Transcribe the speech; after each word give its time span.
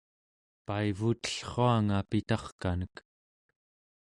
paivutellruanga 0.65 1.99
pitarkanek 2.09 2.93